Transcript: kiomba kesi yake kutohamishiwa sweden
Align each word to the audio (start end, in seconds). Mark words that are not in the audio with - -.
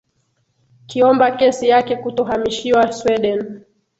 kiomba 0.87 1.31
kesi 1.31 1.67
yake 1.67 1.95
kutohamishiwa 1.95 2.91
sweden 2.93 3.63